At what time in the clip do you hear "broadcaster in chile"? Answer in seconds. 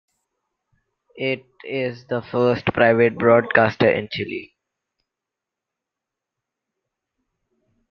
3.19-4.55